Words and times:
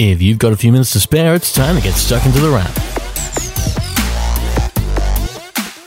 If 0.00 0.22
you've 0.22 0.38
got 0.38 0.52
a 0.52 0.56
few 0.56 0.70
minutes 0.70 0.92
to 0.92 1.00
spare, 1.00 1.34
it's 1.34 1.52
time 1.52 1.74
to 1.74 1.82
get 1.82 1.94
stuck 1.94 2.24
into 2.24 2.38
the 2.38 2.50
wrap. 2.50 2.70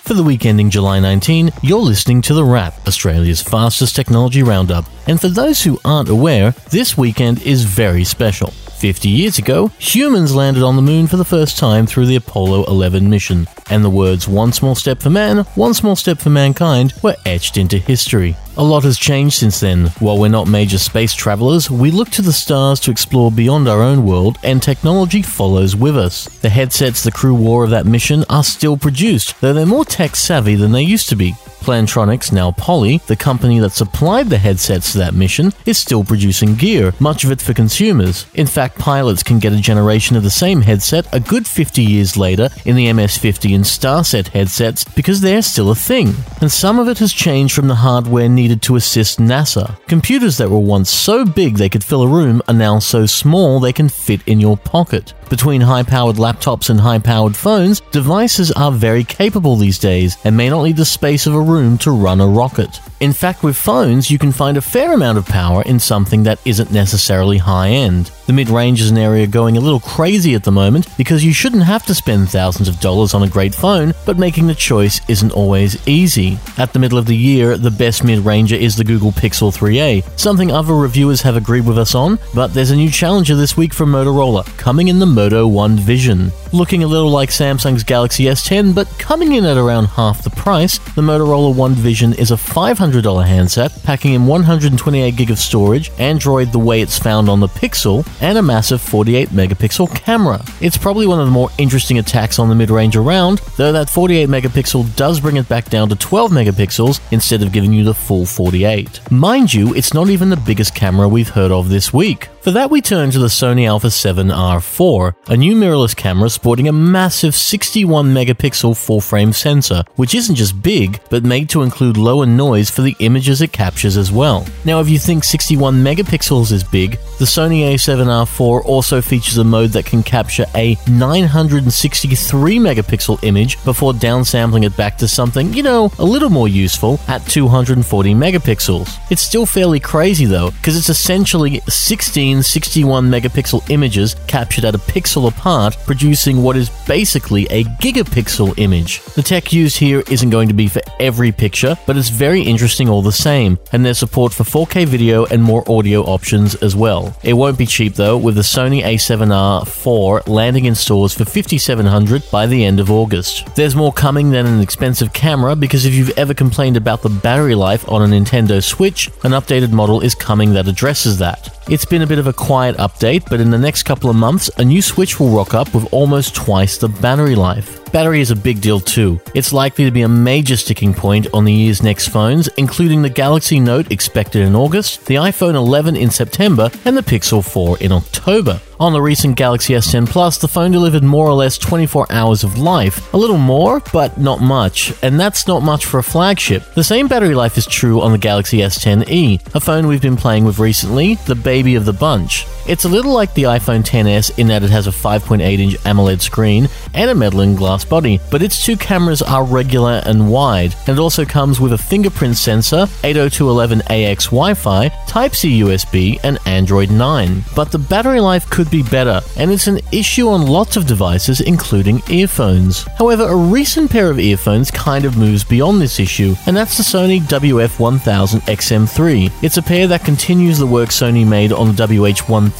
For 0.00 0.14
the 0.14 0.22
week 0.22 0.46
ending 0.46 0.70
July 0.70 0.98
19, 0.98 1.50
you're 1.60 1.78
listening 1.78 2.22
to 2.22 2.32
The 2.32 2.42
Wrap, 2.42 2.88
Australia's 2.88 3.42
fastest 3.42 3.94
technology 3.94 4.42
roundup. 4.42 4.86
And 5.06 5.20
for 5.20 5.28
those 5.28 5.62
who 5.62 5.78
aren't 5.84 6.08
aware, 6.08 6.52
this 6.70 6.96
weekend 6.96 7.42
is 7.42 7.64
very 7.64 8.02
special. 8.04 8.54
50 8.78 9.08
years 9.08 9.38
ago, 9.38 9.72
humans 9.78 10.36
landed 10.36 10.62
on 10.62 10.76
the 10.76 10.82
moon 10.82 11.08
for 11.08 11.16
the 11.16 11.24
first 11.24 11.58
time 11.58 11.84
through 11.84 12.06
the 12.06 12.14
Apollo 12.14 12.64
11 12.66 13.10
mission, 13.10 13.48
and 13.70 13.84
the 13.84 13.90
words 13.90 14.28
one 14.28 14.52
small 14.52 14.76
step 14.76 15.02
for 15.02 15.10
man, 15.10 15.38
one 15.56 15.74
small 15.74 15.96
step 15.96 16.18
for 16.18 16.30
mankind 16.30 16.94
were 17.02 17.16
etched 17.26 17.56
into 17.56 17.76
history. 17.76 18.36
A 18.56 18.62
lot 18.62 18.84
has 18.84 18.96
changed 18.96 19.36
since 19.36 19.58
then. 19.58 19.88
While 19.98 20.18
we're 20.18 20.28
not 20.28 20.46
major 20.46 20.78
space 20.78 21.12
travelers, 21.12 21.68
we 21.70 21.90
look 21.90 22.10
to 22.10 22.22
the 22.22 22.32
stars 22.32 22.78
to 22.80 22.92
explore 22.92 23.32
beyond 23.32 23.68
our 23.68 23.82
own 23.82 24.06
world, 24.06 24.38
and 24.44 24.62
technology 24.62 25.22
follows 25.22 25.74
with 25.74 25.96
us. 25.96 26.26
The 26.38 26.48
headsets 26.48 27.02
the 27.02 27.10
crew 27.10 27.34
wore 27.34 27.64
of 27.64 27.70
that 27.70 27.86
mission 27.86 28.24
are 28.30 28.44
still 28.44 28.76
produced, 28.76 29.40
though 29.40 29.52
they're 29.52 29.66
more 29.66 29.84
tech 29.84 30.14
savvy 30.14 30.54
than 30.54 30.70
they 30.70 30.82
used 30.82 31.08
to 31.08 31.16
be. 31.16 31.34
Plantronics, 31.68 32.32
now 32.32 32.50
Poly, 32.52 32.96
the 33.08 33.14
company 33.14 33.58
that 33.58 33.72
supplied 33.72 34.30
the 34.30 34.38
headsets 34.38 34.92
to 34.92 34.98
that 35.00 35.12
mission, 35.12 35.52
is 35.66 35.76
still 35.76 36.02
producing 36.02 36.54
gear, 36.54 36.94
much 36.98 37.24
of 37.24 37.30
it 37.30 37.42
for 37.42 37.52
consumers. 37.52 38.24
In 38.32 38.46
fact, 38.46 38.78
pilots 38.78 39.22
can 39.22 39.38
get 39.38 39.52
a 39.52 39.60
generation 39.60 40.16
of 40.16 40.22
the 40.22 40.30
same 40.30 40.62
headset 40.62 41.06
a 41.14 41.20
good 41.20 41.46
50 41.46 41.82
years 41.82 42.16
later 42.16 42.48
in 42.64 42.74
the 42.74 42.90
MS-50 42.90 43.54
and 43.54 43.64
Starset 43.66 44.28
headsets 44.28 44.82
because 44.82 45.20
they're 45.20 45.42
still 45.42 45.70
a 45.70 45.74
thing. 45.74 46.14
And 46.40 46.50
some 46.50 46.78
of 46.78 46.88
it 46.88 47.00
has 47.00 47.12
changed 47.12 47.54
from 47.54 47.68
the 47.68 47.74
hardware 47.74 48.30
needed 48.30 48.62
to 48.62 48.76
assist 48.76 49.18
NASA. 49.18 49.78
Computers 49.88 50.38
that 50.38 50.48
were 50.48 50.58
once 50.58 50.88
so 50.88 51.26
big 51.26 51.58
they 51.58 51.68
could 51.68 51.84
fill 51.84 52.02
a 52.02 52.08
room 52.08 52.40
are 52.48 52.54
now 52.54 52.78
so 52.78 53.04
small 53.04 53.60
they 53.60 53.74
can 53.74 53.90
fit 53.90 54.26
in 54.26 54.40
your 54.40 54.56
pocket. 54.56 55.12
Between 55.28 55.60
high 55.60 55.82
powered 55.82 56.16
laptops 56.16 56.70
and 56.70 56.80
high 56.80 57.00
powered 57.00 57.36
phones, 57.36 57.80
devices 57.92 58.50
are 58.52 58.72
very 58.72 59.04
capable 59.04 59.56
these 59.56 59.78
days 59.78 60.16
and 60.24 60.34
may 60.34 60.48
not 60.48 60.62
need 60.62 60.78
the 60.78 60.86
space 60.86 61.26
of 61.26 61.34
a 61.34 61.40
room 61.40 61.57
to 61.58 61.90
run 61.90 62.20
a 62.20 62.26
rocket. 62.26 62.80
In 63.00 63.12
fact, 63.12 63.44
with 63.44 63.56
phones, 63.56 64.10
you 64.10 64.18
can 64.18 64.32
find 64.32 64.56
a 64.56 64.60
fair 64.60 64.92
amount 64.92 65.18
of 65.18 65.26
power 65.26 65.62
in 65.62 65.78
something 65.78 66.24
that 66.24 66.40
isn't 66.44 66.72
necessarily 66.72 67.38
high 67.38 67.68
end. 67.68 68.10
The 68.26 68.32
mid 68.32 68.50
range 68.50 68.80
is 68.82 68.90
an 68.90 68.98
area 68.98 69.26
going 69.26 69.56
a 69.56 69.60
little 69.60 69.80
crazy 69.80 70.34
at 70.34 70.42
the 70.42 70.50
moment 70.50 70.86
because 70.98 71.24
you 71.24 71.32
shouldn't 71.32 71.62
have 71.62 71.86
to 71.86 71.94
spend 71.94 72.28
thousands 72.28 72.68
of 72.68 72.80
dollars 72.80 73.14
on 73.14 73.22
a 73.22 73.28
great 73.28 73.54
phone, 73.54 73.94
but 74.04 74.18
making 74.18 74.48
the 74.48 74.54
choice 74.54 75.00
isn't 75.08 75.32
always 75.32 75.86
easy. 75.88 76.38
At 76.58 76.72
the 76.72 76.78
middle 76.78 76.98
of 76.98 77.06
the 77.06 77.16
year, 77.16 77.56
the 77.56 77.70
best 77.70 78.02
mid 78.02 78.18
ranger 78.18 78.56
is 78.56 78.76
the 78.76 78.84
Google 78.84 79.12
Pixel 79.12 79.56
3a, 79.56 80.18
something 80.18 80.50
other 80.50 80.74
reviewers 80.74 81.22
have 81.22 81.36
agreed 81.36 81.66
with 81.66 81.78
us 81.78 81.94
on, 81.94 82.18
but 82.34 82.52
there's 82.52 82.72
a 82.72 82.76
new 82.76 82.90
challenger 82.90 83.36
this 83.36 83.56
week 83.56 83.72
from 83.72 83.92
Motorola, 83.92 84.44
coming 84.58 84.88
in 84.88 84.98
the 84.98 85.06
Moto 85.06 85.46
One 85.46 85.76
Vision. 85.76 86.30
Looking 86.52 86.82
a 86.82 86.86
little 86.86 87.10
like 87.10 87.30
Samsung's 87.30 87.84
Galaxy 87.84 88.24
S10, 88.24 88.74
but 88.74 88.88
coming 88.98 89.32
in 89.34 89.44
at 89.44 89.56
around 89.56 89.86
half 89.86 90.22
the 90.22 90.30
price, 90.30 90.78
the 90.94 91.02
Motorola 91.02 91.54
One 91.54 91.74
Vision 91.74 92.12
is 92.14 92.30
a 92.30 92.36
$500 92.36 92.87
handset, 92.92 93.72
packing 93.82 94.14
in 94.14 94.26
128 94.26 95.16
gig 95.16 95.30
of 95.30 95.38
storage, 95.38 95.90
Android 95.98 96.52
the 96.52 96.58
way 96.58 96.80
it's 96.80 96.98
found 96.98 97.28
on 97.28 97.40
the 97.40 97.46
Pixel, 97.46 98.06
and 98.20 98.38
a 98.38 98.42
massive 98.42 98.80
48 98.80 99.28
megapixel 99.28 99.94
camera. 99.94 100.42
It's 100.60 100.78
probably 100.78 101.06
one 101.06 101.20
of 101.20 101.26
the 101.26 101.32
more 101.32 101.50
interesting 101.58 101.98
attacks 101.98 102.38
on 102.38 102.48
the 102.48 102.54
mid 102.54 102.70
range 102.70 102.96
around, 102.96 103.38
though 103.56 103.72
that 103.72 103.90
48 103.90 104.28
megapixel 104.28 104.96
does 104.96 105.20
bring 105.20 105.36
it 105.36 105.48
back 105.48 105.68
down 105.70 105.88
to 105.88 105.96
12 105.96 106.30
megapixels 106.30 107.00
instead 107.12 107.42
of 107.42 107.52
giving 107.52 107.72
you 107.72 107.84
the 107.84 107.94
full 107.94 108.26
48. 108.26 109.10
Mind 109.10 109.52
you, 109.52 109.74
it's 109.74 109.94
not 109.94 110.08
even 110.08 110.30
the 110.30 110.36
biggest 110.36 110.74
camera 110.74 111.08
we've 111.08 111.28
heard 111.28 111.52
of 111.52 111.68
this 111.68 111.92
week. 111.92 112.28
For 112.48 112.52
that, 112.52 112.70
we 112.70 112.80
turn 112.80 113.10
to 113.10 113.18
the 113.18 113.26
Sony 113.26 113.66
Alpha 113.66 113.90
7 113.90 114.28
R4, 114.28 115.14
a 115.28 115.36
new 115.36 115.54
mirrorless 115.54 115.94
camera 115.94 116.30
sporting 116.30 116.66
a 116.66 116.72
massive 116.72 117.34
61 117.34 118.06
megapixel 118.06 118.74
full 118.74 119.02
frame 119.02 119.34
sensor, 119.34 119.84
which 119.96 120.14
isn't 120.14 120.36
just 120.36 120.62
big, 120.62 120.98
but 121.10 121.24
made 121.24 121.50
to 121.50 121.60
include 121.60 121.98
lower 121.98 122.24
noise 122.24 122.70
for 122.70 122.80
the 122.80 122.96
images 123.00 123.42
it 123.42 123.52
captures 123.52 123.98
as 123.98 124.10
well. 124.10 124.46
Now, 124.64 124.80
if 124.80 124.88
you 124.88 124.98
think 124.98 125.24
61 125.24 125.84
megapixels 125.84 126.50
is 126.50 126.64
big, 126.64 126.92
the 127.18 127.26
Sony 127.26 127.70
A7R4 127.74 128.64
also 128.64 129.02
features 129.02 129.36
a 129.36 129.44
mode 129.44 129.72
that 129.72 129.84
can 129.84 130.02
capture 130.02 130.46
a 130.54 130.74
963 130.88 132.56
megapixel 132.56 133.22
image 133.24 133.62
before 133.66 133.92
downsampling 133.92 134.64
it 134.64 134.74
back 134.74 134.96
to 134.96 135.06
something, 135.06 135.52
you 135.52 135.62
know, 135.62 135.92
a 135.98 136.04
little 136.04 136.30
more 136.30 136.48
useful 136.48 136.98
at 137.08 137.26
240 137.26 138.14
megapixels. 138.14 138.96
It's 139.10 139.20
still 139.20 139.44
fairly 139.44 139.80
crazy 139.80 140.24
though, 140.24 140.50
because 140.52 140.78
it's 140.78 140.88
essentially 140.88 141.60
16 141.68 142.37
61 142.42 143.08
megapixel 143.10 143.68
images 143.70 144.16
captured 144.26 144.64
at 144.64 144.74
a 144.74 144.78
pixel 144.78 145.28
apart, 145.28 145.76
producing 145.86 146.42
what 146.42 146.56
is 146.56 146.70
basically 146.86 147.46
a 147.46 147.64
gigapixel 147.64 148.58
image. 148.58 149.02
The 149.14 149.22
tech 149.22 149.52
used 149.52 149.78
here 149.78 150.02
isn't 150.10 150.30
going 150.30 150.48
to 150.48 150.54
be 150.54 150.68
for 150.68 150.82
every 151.00 151.32
picture, 151.32 151.76
but 151.86 151.96
it's 151.96 152.08
very 152.08 152.42
interesting 152.42 152.88
all 152.88 153.02
the 153.02 153.12
same, 153.12 153.58
and 153.72 153.84
there's 153.84 153.98
support 153.98 154.32
for 154.32 154.44
4K 154.44 154.86
video 154.86 155.24
and 155.26 155.42
more 155.42 155.64
audio 155.70 156.02
options 156.02 156.54
as 156.56 156.74
well. 156.74 157.16
It 157.22 157.34
won't 157.34 157.58
be 157.58 157.66
cheap 157.66 157.94
though, 157.94 158.16
with 158.16 158.34
the 158.34 158.42
Sony 158.42 158.82
A7R 158.82 159.66
4 159.66 160.22
landing 160.26 160.64
in 160.66 160.74
stores 160.74 161.14
for 161.14 161.24
5700 161.24 162.30
by 162.30 162.46
the 162.46 162.64
end 162.64 162.80
of 162.80 162.90
August. 162.90 163.54
There's 163.54 163.76
more 163.76 163.92
coming 163.92 164.30
than 164.30 164.46
an 164.46 164.60
expensive 164.60 165.12
camera 165.12 165.56
because 165.56 165.84
if 165.84 165.94
you've 165.94 166.16
ever 166.18 166.34
complained 166.34 166.76
about 166.76 167.02
the 167.02 167.08
battery 167.08 167.54
life 167.54 167.88
on 167.90 168.02
a 168.02 168.06
Nintendo 168.06 168.62
Switch, 168.62 169.08
an 169.24 169.32
updated 169.32 169.72
model 169.72 170.00
is 170.00 170.14
coming 170.14 170.52
that 170.54 170.68
addresses 170.68 171.18
that. 171.18 171.57
It's 171.70 171.84
been 171.84 172.00
a 172.00 172.06
bit 172.06 172.18
of 172.18 172.26
a 172.26 172.32
quiet 172.32 172.78
update, 172.78 173.28
but 173.28 173.40
in 173.40 173.50
the 173.50 173.58
next 173.58 173.82
couple 173.82 174.08
of 174.08 174.16
months, 174.16 174.48
a 174.56 174.64
new 174.64 174.80
Switch 174.80 175.20
will 175.20 175.28
rock 175.28 175.52
up 175.52 175.74
with 175.74 175.92
almost 175.92 176.34
twice 176.34 176.78
the 176.78 176.88
battery 176.88 177.34
life. 177.34 177.92
Battery 177.92 178.22
is 178.22 178.30
a 178.30 178.36
big 178.36 178.62
deal 178.62 178.80
too. 178.80 179.20
It's 179.34 179.52
likely 179.52 179.84
to 179.84 179.90
be 179.90 180.00
a 180.00 180.08
major 180.08 180.56
sticking 180.56 180.94
point 180.94 181.26
on 181.34 181.44
the 181.44 181.52
year's 181.52 181.82
next 181.82 182.08
phones, 182.08 182.48
including 182.56 183.02
the 183.02 183.10
Galaxy 183.10 183.60
Note 183.60 183.92
expected 183.92 184.46
in 184.46 184.56
August, 184.56 185.04
the 185.04 185.16
iPhone 185.16 185.56
11 185.56 185.94
in 185.94 186.10
September, 186.10 186.70
and 186.86 186.96
the 186.96 187.02
Pixel 187.02 187.44
4 187.44 187.76
in 187.80 187.92
October. 187.92 188.58
On 188.80 188.92
the 188.92 189.02
recent 189.02 189.36
Galaxy 189.36 189.74
S10 189.74 190.08
Plus, 190.08 190.38
the 190.38 190.46
phone 190.46 190.70
delivered 190.70 191.02
more 191.02 191.26
or 191.26 191.32
less 191.32 191.58
24 191.58 192.06
hours 192.10 192.44
of 192.44 192.58
life. 192.58 193.12
A 193.12 193.16
little 193.16 193.36
more, 193.36 193.82
but 193.92 194.18
not 194.18 194.40
much, 194.40 194.94
and 195.02 195.18
that's 195.18 195.48
not 195.48 195.64
much 195.64 195.84
for 195.84 195.98
a 195.98 196.02
flagship. 196.02 196.62
The 196.74 196.84
same 196.84 197.08
battery 197.08 197.34
life 197.34 197.58
is 197.58 197.66
true 197.66 198.00
on 198.00 198.12
the 198.12 198.18
Galaxy 198.18 198.58
S10e, 198.58 199.52
a 199.52 199.58
phone 199.58 199.88
we've 199.88 200.00
been 200.00 200.16
playing 200.16 200.44
with 200.44 200.60
recently, 200.60 201.14
the 201.26 201.34
baby 201.34 201.74
of 201.74 201.86
the 201.86 201.92
bunch. 201.92 202.46
It's 202.68 202.84
a 202.84 202.88
little 202.88 203.12
like 203.12 203.34
the 203.34 203.44
iPhone 203.44 203.82
XS 203.82 204.38
in 204.38 204.46
that 204.48 204.62
it 204.62 204.70
has 204.70 204.86
a 204.86 204.90
5.8 204.90 205.40
inch 205.58 205.74
AMOLED 205.84 206.20
screen 206.20 206.68
and 206.94 207.10
a 207.10 207.14
metal 207.16 207.40
and 207.40 207.56
glass 207.56 207.84
body, 207.84 208.20
but 208.30 208.42
its 208.42 208.64
two 208.64 208.76
cameras 208.76 209.22
are 209.22 209.42
regular 209.42 210.02
and 210.06 210.30
wide, 210.30 210.76
and 210.86 210.96
it 210.96 211.00
also 211.00 211.24
comes 211.24 211.58
with 211.58 211.72
a 211.72 211.78
fingerprint 211.78 212.36
sensor, 212.36 212.86
802.11ax 213.02 214.26
Wi 214.26 214.54
Fi, 214.54 214.88
Type 215.08 215.34
C 215.34 215.62
USB, 215.62 216.20
and 216.22 216.38
Android 216.46 216.90
9. 216.92 217.42
But 217.56 217.72
the 217.72 217.78
battery 217.78 218.20
life 218.20 218.48
could 218.48 218.67
be 218.70 218.82
better, 218.82 219.20
and 219.36 219.50
it's 219.50 219.66
an 219.66 219.80
issue 219.92 220.28
on 220.28 220.46
lots 220.46 220.76
of 220.76 220.86
devices, 220.86 221.40
including 221.40 222.02
earphones. 222.08 222.82
However, 222.98 223.24
a 223.24 223.36
recent 223.36 223.90
pair 223.90 224.10
of 224.10 224.18
earphones 224.18 224.70
kind 224.70 225.04
of 225.04 225.16
moves 225.16 225.44
beyond 225.44 225.80
this 225.80 226.00
issue, 226.00 226.34
and 226.46 226.56
that's 226.56 226.76
the 226.76 226.82
Sony 226.82 227.20
WF1000 227.20 228.40
XM3. 228.42 229.32
It's 229.42 229.56
a 229.56 229.62
pair 229.62 229.86
that 229.86 230.04
continues 230.04 230.58
the 230.58 230.66
work 230.66 230.90
Sony 230.90 231.26
made 231.26 231.52
on 231.52 231.74
the 231.74 231.86
WH1000 231.86 232.50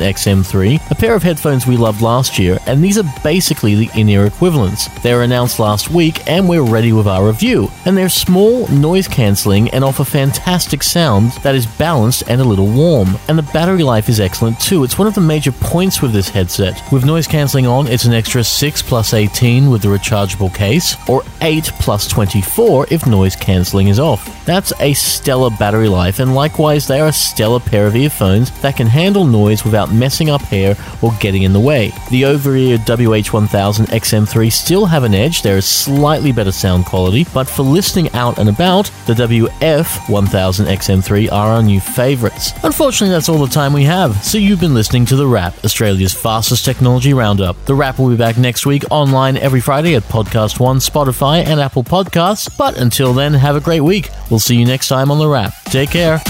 XM3, 0.00 0.90
a 0.90 0.94
pair 0.94 1.14
of 1.14 1.22
headphones 1.22 1.66
we 1.66 1.76
loved 1.76 2.02
last 2.02 2.38
year, 2.38 2.58
and 2.66 2.82
these 2.82 2.98
are 2.98 3.20
basically 3.22 3.74
the 3.74 3.90
in 3.94 4.08
ear 4.08 4.26
equivalents. 4.26 4.88
They 5.02 5.14
were 5.14 5.22
announced 5.22 5.58
last 5.58 5.90
week, 5.90 6.26
and 6.28 6.48
we're 6.48 6.62
ready 6.62 6.92
with 6.92 7.06
our 7.06 7.26
review. 7.26 7.68
And 7.84 7.96
they're 7.96 8.08
small, 8.08 8.66
noise 8.68 9.08
cancelling, 9.08 9.70
and 9.70 9.84
offer 9.84 10.04
fantastic 10.04 10.82
sound 10.82 11.32
that 11.42 11.54
is 11.54 11.66
balanced 11.66 12.24
and 12.28 12.40
a 12.40 12.44
little 12.44 12.66
warm. 12.66 13.16
And 13.28 13.38
the 13.38 13.42
battery 13.42 13.82
life 13.82 14.08
is 14.08 14.20
excellent 14.20 14.60
too. 14.60 14.84
It's 14.84 14.98
one 14.98 15.08
of 15.08 15.14
the 15.14 15.20
major 15.20 15.52
points 15.60 16.00
with 16.02 16.12
this 16.12 16.28
headset. 16.28 16.80
With 16.92 17.04
noise 17.04 17.26
cancelling 17.26 17.66
on, 17.66 17.86
it's 17.86 18.04
an 18.04 18.12
extra 18.12 18.42
6 18.42 18.82
plus 18.82 19.14
18 19.14 19.70
with 19.70 19.82
the 19.82 19.88
rechargeable 19.88 20.54
case, 20.54 20.96
or 21.08 21.22
8 21.40 21.72
plus 21.80 22.08
24 22.08 22.86
if 22.90 23.06
noise 23.06 23.36
cancelling 23.36 23.88
is 23.88 23.98
off. 23.98 24.44
That's 24.44 24.72
a 24.80 24.94
stellar 24.94 25.50
battery 25.50 25.88
life, 25.88 26.20
and 26.20 26.34
likewise, 26.34 26.86
they 26.86 27.00
are 27.00 27.08
a 27.08 27.12
stellar 27.12 27.60
pair 27.60 27.86
of 27.86 27.96
earphones 27.96 28.50
that 28.60 28.76
can 28.76 28.86
handle 28.86 29.24
noise 29.24 29.64
without 29.64 29.92
messing 29.92 30.30
up 30.30 30.42
hair 30.42 30.76
or 31.02 31.12
getting 31.20 31.42
in 31.42 31.52
the 31.52 31.60
way. 31.60 31.92
The 32.10 32.24
over 32.24 32.56
ear 32.56 32.78
WH1000 32.78 33.86
XM3 33.86 34.52
still 34.52 34.86
have 34.86 35.04
an 35.04 35.14
edge, 35.14 35.42
there 35.42 35.56
is 35.56 35.66
slightly 35.66 36.32
better 36.32 36.52
sound 36.52 36.86
quality, 36.86 37.26
but 37.34 37.48
for 37.48 37.62
listening 37.62 38.10
out 38.14 38.38
and 38.38 38.48
about, 38.48 38.90
the 39.06 39.14
WF1000 39.14 40.66
XM3 40.66 41.32
are 41.32 41.48
our 41.52 41.62
new 41.62 41.80
favourites. 41.80 42.52
Unfortunately, 42.62 43.12
that's 43.12 43.28
all 43.28 43.44
the 43.44 43.52
time 43.52 43.72
we 43.72 43.84
have, 43.84 44.24
so 44.24 44.38
you've 44.38 44.60
been 44.60 44.74
listening 44.74 45.04
to 45.06 45.16
The 45.16 45.26
Australia's 45.64 46.14
fastest 46.14 46.64
technology 46.64 47.14
roundup. 47.14 47.62
The 47.66 47.74
Wrap 47.74 47.98
will 47.98 48.10
be 48.10 48.16
back 48.16 48.38
next 48.38 48.66
week 48.66 48.84
online 48.90 49.36
every 49.36 49.60
Friday 49.60 49.94
at 49.94 50.02
Podcast 50.04 50.60
One, 50.60 50.78
Spotify, 50.78 51.44
and 51.44 51.60
Apple 51.60 51.84
Podcasts, 51.84 52.56
but 52.56 52.76
until 52.76 53.12
then, 53.12 53.34
have 53.34 53.56
a 53.56 53.60
great 53.60 53.80
week. 53.80 54.10
We'll 54.30 54.40
see 54.40 54.56
you 54.56 54.64
next 54.64 54.88
time 54.88 55.10
on 55.10 55.18
The 55.18 55.28
Wrap. 55.28 55.52
Take 55.64 55.90
care. 55.90 56.20